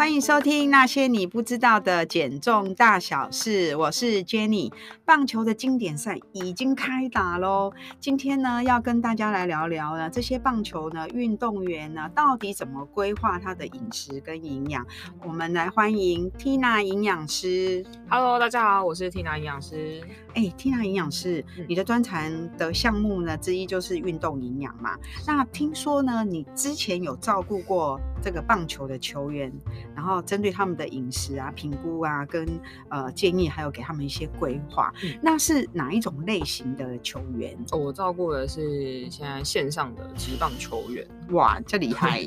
[0.00, 4.72] 欢迎收听那些你不知道的减重大小事，我是 Jenny。
[5.04, 7.70] 棒球的经典赛已经开打喽，
[8.00, 14.86] 今天呢要跟大家来聊聊呢这些棒球呢运动员呢到底怎么规划他的饮食跟营养。
[15.22, 17.84] 我们来欢迎 Tina 营养师。
[18.08, 20.00] Hello，大家好，我是 Tina 营养师。
[20.32, 24.96] 哎，Tina 营养师，你的专长的项目呢之一就是运动营养嘛？
[25.26, 29.52] 那听说呢你之前有照顾过这个棒球的球员。
[29.94, 32.46] 然后针对他们的饮食啊、评估啊、跟
[32.88, 34.92] 呃建议，还有给他们一些规划。
[35.04, 37.56] 嗯、那是哪一种类型的球员？
[37.72, 41.06] 哦，我照顾的是现在线上的职棒球员。
[41.30, 42.22] 哇，这厉害！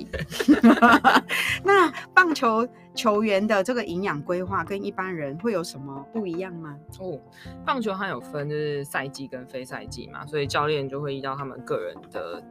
[1.64, 6.78] 那棒球球员的这个营养规划跟一般人会有什么不一样吗？
[7.00, 7.20] 哦，
[7.66, 12.44] 棒球它有分就是赛季跟非赛季嘛，所以教练就会依照他们个人的。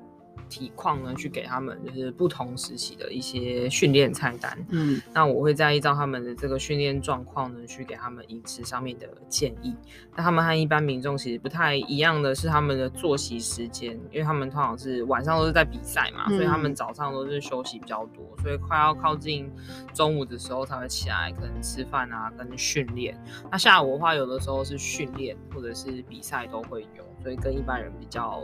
[0.53, 4.67] 体况呢，去给他们就是不同时期的一些训练菜单。
[4.69, 9.75] 嗯，那我会再依照他们的这个训练状况呢，去给他们饮食上面的建议。
[10.15, 19.51] 那他们和一般民众其实不太一样的是他们的作息时间，因为他们通常是晚上都是在比赛嘛，嗯、所以他们早上都是休息比较多，所以快要靠近
[19.95, 23.19] 中午的时候才会起来，可能吃饭啊跟训练。
[23.51, 28.43] 那下午的话，有的时候是训练或者是比赛都会有，所以跟一般人比较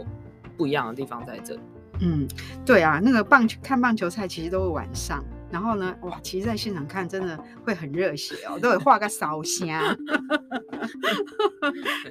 [0.57, 1.61] 不一样的地方在这里。
[2.01, 2.27] 嗯，
[2.65, 9.81] 对啊，那个棒球看棒球赛其实都是晚上，然后呢，哇，其实在现场看真的会很热血哦，都会画个烧香。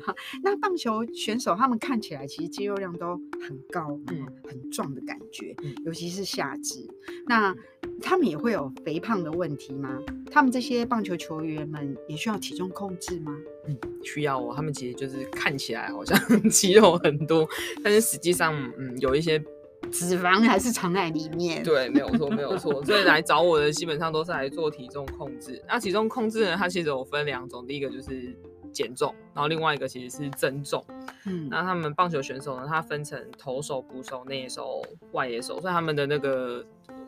[0.06, 0.14] 好，
[0.44, 6.86] 那棒球选手他们看起来其实肌肉量都很高，嗯，很壮的感觉，尤其是下肢。
[7.26, 7.56] 那
[8.02, 9.98] 他们也会有肥胖的问题吗？
[10.30, 13.36] 他们这些棒球球员们也需要体重控制吗？
[13.68, 14.54] 嗯，需要哦。
[14.56, 17.48] 他们其实就是看起来好像 肌肉很多，
[17.84, 19.44] 但是实际上，嗯，有一些。
[19.92, 21.64] 脂肪还是藏在里面。
[21.64, 22.84] 对，没有错，没有错。
[22.84, 25.64] 所以来找我的基本上都是来做体重控制。
[25.68, 28.36] 那体重控制呢，它其实有分两种，第一个就是
[28.72, 30.84] 减重，然后另外一个其实是增重。
[31.26, 34.82] 嗯，那他们棒球选手呢，它分成投手、捕手、内野手、
[35.12, 36.66] 外野手，所以他们的那个。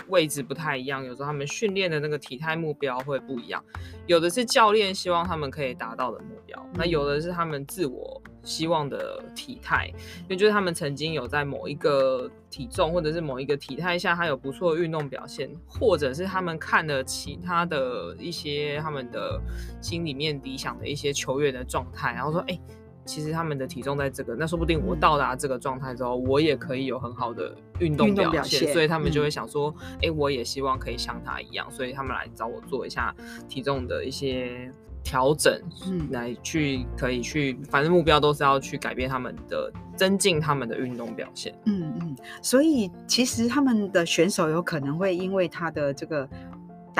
[0.08, 3.64] 位置不太一样，有时候他们训练的那个体态目标会不一样，
[4.08, 9.92] 有的是教练希望他们可以达到的目标，那有的是他们自我希望的体态，
[10.22, 19.40] 因为就是他们曾经有在某一个体重或者是某一个体态下，他有不错的运动表现，或者是他们看了其他的一些他们的
[19.82, 22.62] 心里面理想的一些球员的状态，然后说，哎、欸。
[23.06, 33.12] 其实他们的体重在这个，那说不定我到达这个状态之后，我也可以有很好的运动表现，所以他们就会想说，哎、嗯欸，我也希望可以像他一样，所以他们来找我做一下
[33.48, 34.72] 体重的一些
[35.04, 41.54] 调整，嗯，来去可以去，反正目标都是要去改变他们的，增进他们的运动表现。
[41.66, 46.28] 嗯嗯，所以其实他们的选手有可能会因为他的这个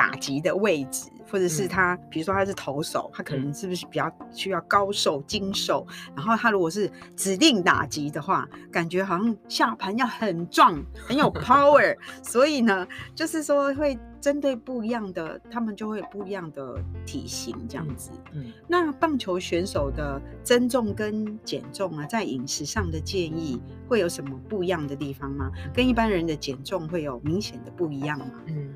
[0.00, 1.10] 打击的位置。
[1.30, 5.86] 或者是他，比如说他是投手，他可能是不是比较需要高瘦、精瘦？
[6.16, 11.96] 然后他如果是指定打击的话，感觉好像下盘要很壮、很有 power。
[12.20, 12.84] 所以呢，
[13.14, 18.10] 就是说会针对不一样的，他们就会有不一样的体型这样子。
[18.32, 25.48] 嗯，那棒球选手的增重跟减重啊，在饮食上的建议会有什么不一样的地方吗？
[25.72, 28.26] 跟一般人的减重会有明显的不一样吗？
[28.46, 28.69] 嗯。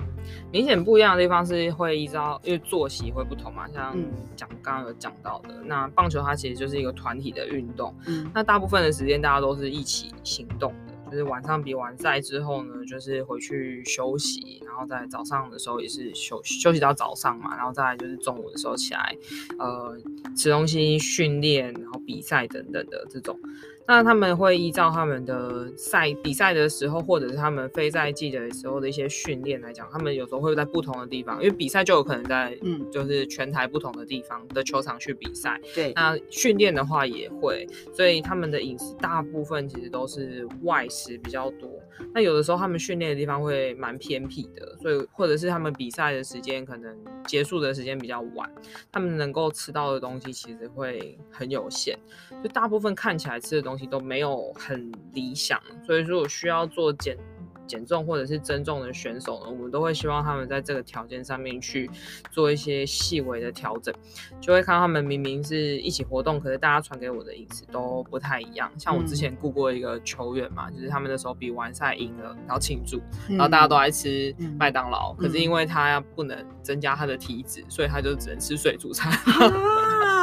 [0.51, 3.97] 明显不一样的地方是会依照，因为作息会不同嘛，像
[4.37, 19.17] 讲刚刚有讲到的，那棒球它其实就是一个团体的运动，嗯，那大部分的时间大家都是一起行动的，就是晚上比完赛之后呢，就是回去休息，然后在早上的时候也是休休息到早上嘛，然后再来就是中午的时候起来，
[19.59, 19.97] 呃，
[20.37, 23.39] 吃东西、训练，然后比赛等等的这种。
[23.87, 35.61] 那他们会依照他们的赛比赛的时候，或者是他们非赛季的时候的一些训练来讲，他们有时候会在不同的地方，因为比赛就有可能在嗯，就是全台不同的地方的球场去比赛。
[35.75, 41.69] 对，那训练的话也会，所以他们的饮食大部分其实都是外食比较多。
[42.12, 46.96] 那有的时候他们训练的地方会蛮偏僻的，所以或者是他们比赛的时间可能
[47.26, 48.50] 结束的时间比较晚，
[48.91, 51.99] 他们能够吃到的东西其实会很有限，
[52.43, 53.85] 就大部分看起来吃的东西。
[53.85, 57.17] 都没有很理想，所以说我需要做减
[57.66, 61.90] 减重或者是增重的选手呢，我们都会希望他们在这个条件上面去
[62.31, 63.94] 做一些细微的调整，
[64.40, 68.70] 就会看到他们明明是一起活动，可是大家传给我的饮食都不太一样。
[68.78, 79.12] 像我之前雇过一个球员嘛，就是他们的时候比完赛赢了，然后庆祝，然后大家都爱吃麦当劳，可是因为他不能增加他的体脂，所以他就只能吃水煮餐。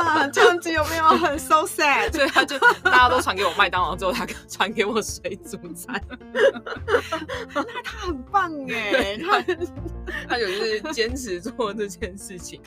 [0.01, 2.11] 啊，这样子有没有很 so sad？
[2.11, 6.01] 所以他就大家都传给我麦当劳之后，他 传给我水煮餐。
[7.53, 9.41] 那他很棒哎，他
[10.27, 12.61] 他就是坚持做这件事情。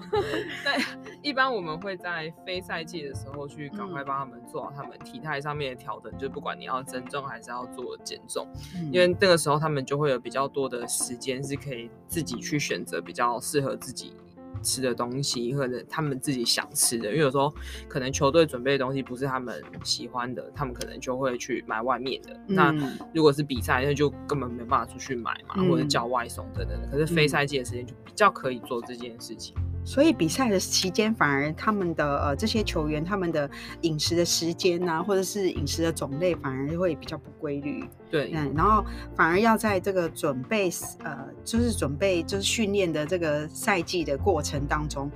[0.64, 0.80] 但
[1.22, 8.46] 一般我们会在非赛季的时候去赶快帮他们做好他们体态上面的调整，嗯、就不管你要增重还是要做减重，
[8.76, 14.14] 嗯、因为那个时候他们就会有比较多的时间是可以自己去选择比较适合自己
[14.62, 17.08] 吃的东西，或者他们自己想吃的。
[17.08, 17.52] 因为有时候
[17.88, 22.32] 可能球队准备的东西不是他们喜欢的，他们可能就会去买外面的。
[22.48, 22.74] 嗯、那
[23.14, 26.88] 如果是比赛，那就根本没办法出去买嘛，嗯、或者叫外送等等的。
[26.88, 29.54] 可是非赛季的时间就比较可以做这件事情。
[29.84, 33.50] 所以比赛的期间，反而他们的呃这些球员他们的
[33.82, 37.84] 饮食的时间啊，或者是饮食的种类，反而会比较不规律。
[38.10, 38.84] 对，嗯，然后
[39.14, 40.68] 反而要在这个准备
[41.04, 45.10] 呃，就是准备就是训练的这个赛季的过程当中，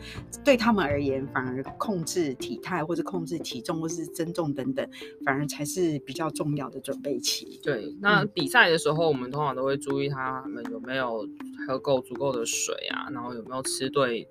[0.45, 4.89] 对他们而言，反而控制体态或者控制体重或是增重等等，
[5.25, 7.61] 反而才是比较重要的准备期。
[7.63, 11.29] 对，那比赛的时候，我们通常都会注意他们有没有
[11.67, 14.27] 喝够足够的水啊，然后有没有吃对。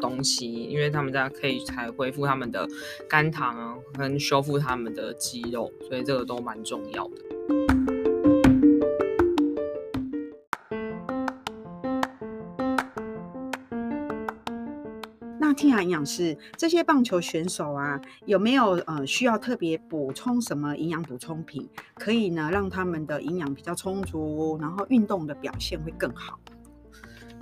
[0.00, 2.66] 东西，因为他们家可以才恢复他们的
[3.08, 7.14] 肝糖啊，跟修复他们的肌肉，所以这个都蛮重要的。
[15.40, 26.38] 那听营养师，这些棒球选手啊，有没有呃需要特别补充什么营养补充品，可以呢让他们的营养比较充足，然后运动的表现会更好？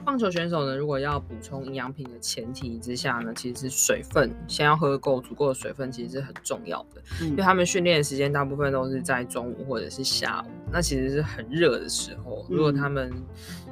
[0.06, 7.02] 棒球选手呢，如果要补充营养品的前提之下呢，其实是水分，先要喝够足够的水分，其实是很重要的。
[7.20, 12.46] 嗯、因为他们训练的时间大部分都是在中午或者是下午，那其实是很热的时候。
[12.48, 13.12] 如果他们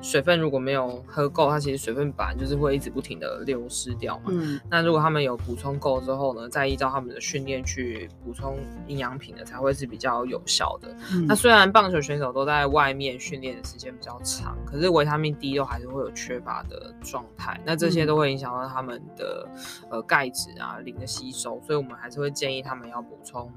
[0.02, 4.24] 水分如果没有喝够，它其实水分本来就是会一直不停的流失掉嘛。
[4.30, 8.58] 嗯、那如果他们有补充够之后呢，再依照他们的训练去补充
[8.88, 10.88] 营养品呢，才会是比较有效的。
[11.12, 19.46] 嗯、那虽然棒球选手都在外面训练的时间比较长，可是维他命 D 都还是会有缺乏的状态，那这些都会影响到他们的
[19.90, 23.52] 呃钙质啊、磷的吸收，所以我们还是会建议他们要补充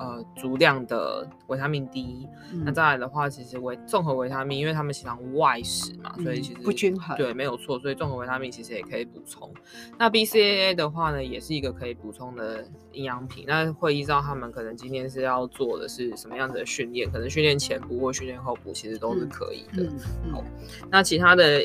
[0.00, 2.26] 呃足量的维他命 D。
[2.52, 7.16] 嗯、那再来的话，其实维综合维他命，因为他们喜欢外食嘛，所以其实、嗯、不均衡。
[7.16, 9.52] 对，没有错，所以综合维他命其实也可以补充。
[9.98, 13.44] 那 BCAA 的话呢，也是一个可以补充的营养品。
[13.46, 19.86] 那会依照他们可能今天是要做的是什么样子的训练，可能训练前补或训练后补，其实都是可以的。
[20.32, 20.42] 好，
[20.90, 21.62] 那其他的。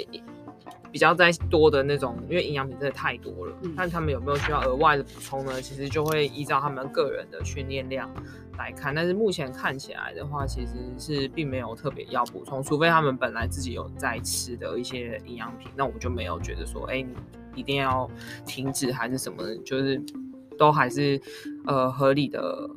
[0.95, 5.61] 比较再多的那种，因为营养品真的太多了，但他们有没有需要额外的补充呢？
[5.61, 8.09] 其实就会依照他们个人的训练量
[8.57, 8.95] 来看。
[8.95, 17.09] 但是目前看起来的话，其实是并没有特别要补充，除非他们本来自己有在吃的一些营养品，那我就没有觉得说，哎、欸，你
[17.59, 18.09] 一定要
[18.45, 20.01] 停止还是什么的，就是
[20.57, 21.21] 都还是
[21.65, 22.69] 呃合理的。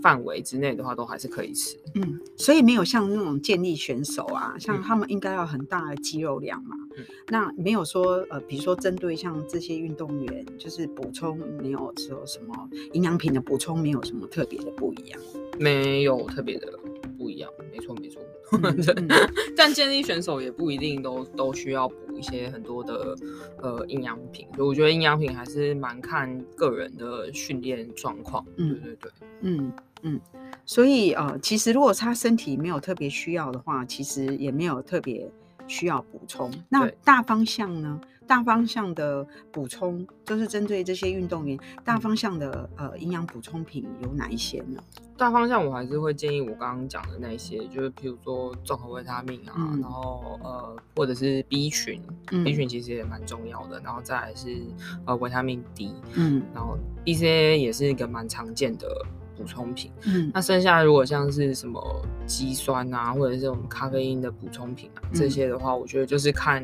[0.00, 1.76] 范围之内的话，都还是可以吃。
[1.96, 6.76] 嗯，所以没有像那种健力选手啊，像他们应该要很大的肌肉量嘛。
[6.98, 15.20] 嗯，那没有说呃，比如说针对像这些运动员，就是补充没有说什么营养品的补充，没有什么特别的不一样。
[15.58, 16.72] 没有特别的
[17.16, 18.22] 不一样，没错没错。
[19.56, 23.14] 但健力选手也不一定都都需要补一些很多的
[23.60, 28.44] 呃营养品，所以我觉得营养品还是蛮看个人的训练状况。
[28.56, 29.72] 嗯，对对对，嗯。
[30.02, 30.20] 嗯，
[30.64, 35.28] 所以呃，其实如果他身体没有特别需要的话，其实也没有特别
[35.68, 36.50] 需要补充。
[36.68, 38.00] 那大方向呢？
[38.26, 41.58] 大方向的补充就是针对这些运动员。
[41.82, 44.82] 大方向的呃营养补充品有哪一些呢？
[45.16, 53.80] 大方向我还是会建议我刚刚讲的那些，就是譬如说综合维他命啊，嗯、然后呃或者是 B 群、嗯、，B 群其实也蛮重要的。
[53.80, 54.58] 然后再来是
[55.06, 58.86] 呃维他命 D，嗯，然后 BCAA 也是一个蛮常见的。
[59.48, 61.82] 补充品，嗯，那剩下如果像是什么
[62.26, 66.62] 肌酸啊，或者是这种咖啡因的补充品啊，这些的话，我觉得就是看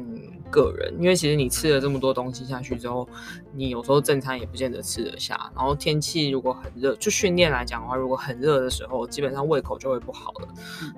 [0.50, 3.08] 个人，因为其实你吃了这么多东西下去之后，
[3.54, 5.50] 你有时候正餐也不见得吃得下。
[5.56, 10.48] 然后天气如果很热，就训练来讲的话，如果很热的时候，基本上胃口就会不好了。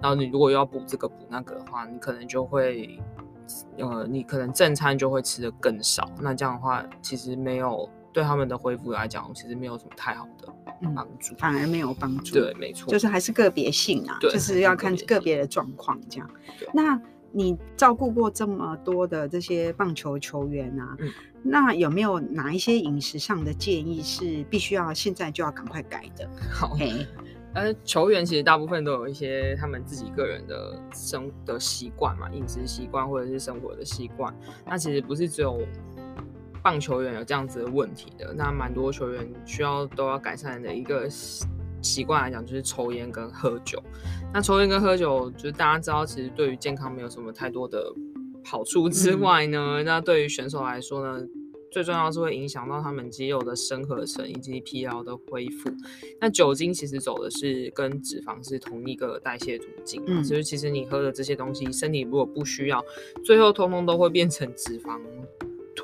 [0.02, 2.98] 然后你如果又要补这个补那个的话，你可能就会，
[3.78, 6.10] 呃，你可能正餐就会吃的更少。
[6.20, 10.52] 那这样的话，其实没有对他们的恢复来讲，其实没有什么太好的。
[10.95, 16.30] 帮助反而没有帮助，对，没错，就是还是个别性啊，就是要看个别的状况这样。
[16.73, 17.00] 那
[17.33, 21.11] 你照顾过这么多的这些棒球球员啊，嗯、
[21.42, 26.28] 那有没有哪一些饮食上的建议是必须要现在就要赶快改的？
[26.50, 26.76] 好，
[27.54, 34.35] 呃，球员其实大部分都有一些他们自己个人的生的习惯嘛，饮食习惯或者是生活的习惯，
[34.66, 35.61] 那其实不是只有。
[36.66, 38.35] 棒球员有这样子的问题的。
[38.35, 41.08] 那蛮多球员需要都要改善的一个
[41.80, 43.80] 习惯来讲，就是抽烟跟喝酒。
[44.35, 47.87] 那抽烟跟喝酒，就是大家知道，其实对于健康没有什么太多的
[48.44, 51.25] 好处之外呢，嗯、那对于选手来说呢，
[51.70, 55.70] 最重要是会影响到他们肌肉的生合成以及疲劳的恢复。
[56.20, 62.85] 那酒精其实走的是跟脂肪是同一个代谢途径嘛，所以、嗯、其实你喝的这些东西，身体如果不需要，
[63.25, 65.00] 最后通通都会变成脂肪。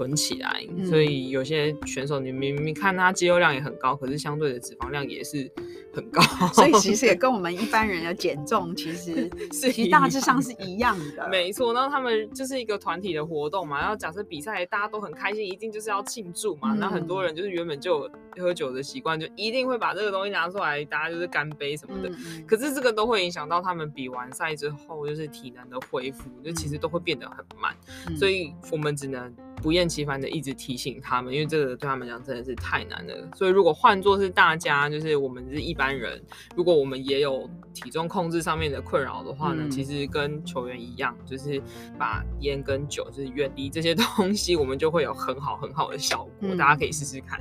[0.02, 5.49] 囤起来，所以有些选手你明明看他肌肉量也很高，可是相对的脂肪量也是
[5.94, 6.21] 很高，
[6.52, 11.28] 所以其实也跟我们一般人的减重其实是 其实大致上是一样的。
[11.28, 16.75] 没错，那他们就是一个团体的活动嘛，然后假设比赛大家都很开心，一定就是要庆祝嘛。
[16.75, 22.09] 那、嗯、很多人就是原本就有喝酒的习惯，就一定会把这个东西拿出来，大家就是干杯什么的。
[22.09, 27.75] 嗯、可是这个都会影响到他们比完赛之后就是体能的恢复，就其实都会变得很慢，
[28.07, 29.33] 嗯、所以我们只能。
[29.57, 33.15] 不厌其烦的一直提醒他们，因为这个对他们讲真的是太难了。
[33.37, 36.21] 所以如果换作是大家，就是我们是一般人，
[36.57, 41.62] 如果我们也有体重控制上面的困扰的话呢，嗯、其实跟球员一样，就是
[41.97, 46.33] 把烟跟酒就是远离这些东西，我们就会有很好很好的效果。
[46.41, 47.39] 嗯、大家可以试试看。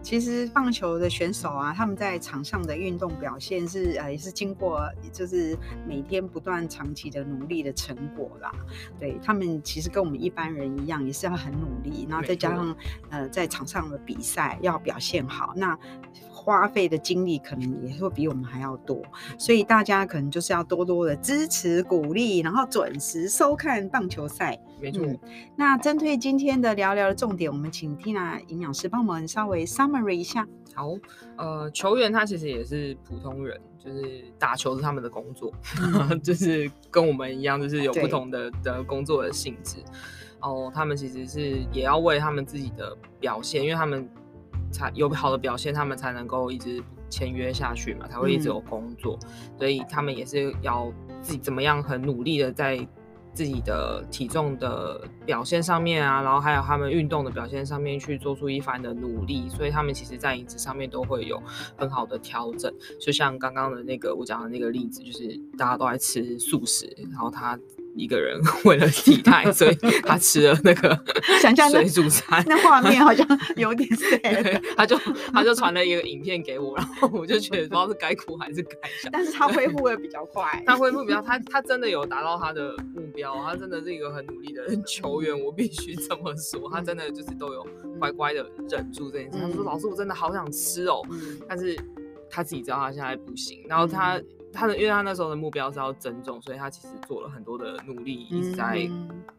[0.00, 0.17] 其 实
[0.54, 8.52] 棒球的选手啊，他们在场上的运动表现是呃也是经过就是每天不断长期的努力的成果啦。
[8.96, 11.48] 对，他们其实跟我们一般人一样，也是要很。
[11.48, 12.76] 很努力，然后再加上
[13.08, 15.78] 呃，在场上的比赛要表现好，那
[16.30, 19.02] 花费的精力可能也会比我们还要多，
[19.38, 24.60] 所以大家可能就是要多多的支持鼓励，然后准时收看棒球赛。
[24.80, 25.04] 没错。
[25.04, 25.18] 嗯，
[25.56, 30.46] 那针对今天的聊聊的重点，我们请 Tina 营养师帮我们稍微 summary 一下。
[30.74, 30.88] 好，
[31.36, 39.78] 呃，球员他其实也是普通人，就是打球是他们的工作，嗯、 就是跟我们一样，就是有不同的的工作的性质。
[40.40, 44.08] 哦，他们其实是也要为他们自己的表现，因为他们
[44.70, 46.80] 才有好的表现，他们才能够一直
[47.10, 52.76] 签约下去嘛，才会一直有工作，嗯、所以他们也是要自己怎么样很努力的在
[53.38, 61.40] 自己的体重的表现上面啊，然后还有他们运动的表现上面去做出一番的努力，所以他们其实在饮食上面都会有
[61.76, 67.56] 很好的调整，就像刚刚的那个我讲的那个例子，就是大家都在吃素食，然后他。
[67.98, 69.74] 一个人 为了体态，所以
[70.04, 70.98] 他吃了那个
[71.42, 73.26] 想象水煮餐，那画面好像
[73.56, 74.62] 有点 sad。
[74.76, 74.96] 他就
[75.32, 79.08] 他就传了一个影片给我，然后我就觉得不知道是该哭还是该笑。
[79.12, 87.66] 但是他恢复的比较快，他恢复比较他他真的有达到他的目标，他真的是一个很努力的球员，我必须这么说，他真的就是都有
[87.98, 89.38] 乖乖的忍住这件事。
[89.40, 91.02] 他说：“老师，我真的好想吃哦。”
[91.48, 91.76] 但是
[92.30, 94.20] 他自己知道他现在不行，然后他。
[94.52, 98.88] 他的，因为他那时候的目标是要增重，所以他其实做了很多的努力，一直在。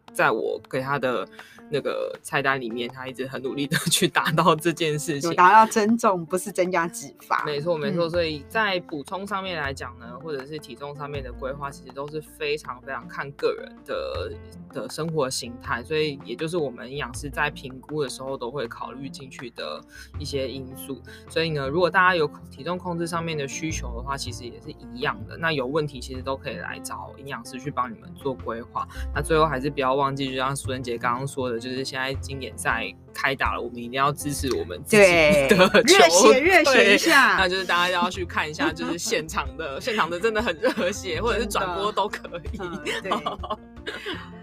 [0.09, 1.27] 嗯在我给他的
[1.71, 7.45] 那个菜单里面，他一直很努力的 去达到这件事情，达到增重，不是增加脂肪。
[7.45, 8.07] 没错，没错。
[8.07, 14.31] 嗯、所以在补充上面来讲呢，或者是体重上面的规划，其实都是非常非常看个人的
[14.73, 15.83] 的生活形态。
[15.83, 19.79] 所以也就是我们营养师在评估的时候都会考虑进去的
[20.17, 20.99] 一些因素。
[21.29, 25.37] 所以呢，如果大家有体重控制上面的需求的话，其实也是一样的。
[25.37, 28.87] 那有问题其实都可以来找营养师去帮你们做规划。
[29.13, 37.35] 那最后还是不要忘记，就像苏仁杰刚刚说的，就是现在经典赛开打了，我们一定要支持我们自己的热血热血一下。
[37.37, 42.57] 那就是大家要去看一下，就是现场的，现场的真的很热血，或者是转播都可以。
[42.59, 43.11] 嗯、 对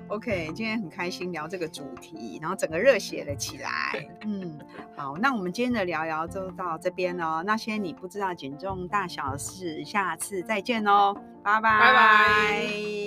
[0.09, 4.09] ，OK，今天很开心聊这个主题，然后整个热血了起来。
[4.25, 4.59] 嗯，
[4.97, 7.43] 好，那我们今天的聊聊就到这边哦。
[7.45, 13.06] 那些你不知道减重大小事，下次再见哦，拜拜拜拜。